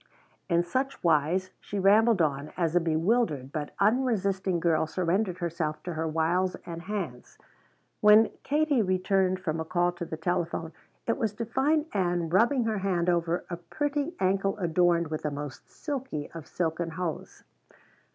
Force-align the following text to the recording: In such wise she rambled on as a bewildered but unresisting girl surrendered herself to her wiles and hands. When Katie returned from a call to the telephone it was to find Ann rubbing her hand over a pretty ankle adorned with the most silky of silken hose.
In 0.49 0.63
such 0.63 1.03
wise 1.03 1.51
she 1.59 1.77
rambled 1.77 2.23
on 2.23 2.51
as 2.57 2.75
a 2.75 2.79
bewildered 2.79 3.51
but 3.51 3.75
unresisting 3.79 4.59
girl 4.59 4.87
surrendered 4.87 5.37
herself 5.37 5.83
to 5.83 5.93
her 5.93 6.07
wiles 6.07 6.55
and 6.65 6.81
hands. 6.81 7.37
When 7.99 8.31
Katie 8.41 8.81
returned 8.81 9.39
from 9.39 9.59
a 9.59 9.63
call 9.63 9.91
to 9.91 10.05
the 10.05 10.17
telephone 10.17 10.73
it 11.05 11.17
was 11.19 11.35
to 11.35 11.45
find 11.45 11.85
Ann 11.93 12.29
rubbing 12.29 12.63
her 12.63 12.79
hand 12.79 13.09
over 13.09 13.45
a 13.47 13.57
pretty 13.57 14.15
ankle 14.19 14.57
adorned 14.57 15.09
with 15.09 15.21
the 15.21 15.29
most 15.29 15.69
silky 15.69 16.31
of 16.31 16.47
silken 16.47 16.89
hose. 16.89 17.43